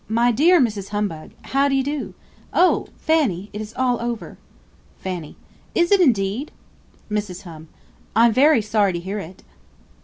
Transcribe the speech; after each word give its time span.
My 0.09 0.31
dear 0.31 0.59
Mrs. 0.59 0.89
Humbug, 0.89 1.29
how 1.43 1.69
d'ye 1.69 1.83
do? 1.83 2.15
Oh! 2.55 2.87
Fanny, 2.97 3.51
it 3.53 3.61
is 3.61 3.71
all 3.77 4.01
over. 4.01 4.39
Fanny. 4.97 5.37
Is 5.75 5.91
it 5.91 6.01
indeed! 6.01 6.51
Mrs. 7.11 7.43
Hum. 7.43 7.67
I'm 8.15 8.33
very 8.33 8.63
sorry 8.63 8.93
to 8.93 8.99
hear 8.99 9.19
it. 9.19 9.43